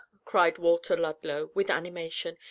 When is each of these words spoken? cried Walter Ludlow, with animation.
cried 0.25 0.57
Walter 0.57 0.97
Ludlow, 0.97 1.51
with 1.53 1.69
animation. 1.69 2.39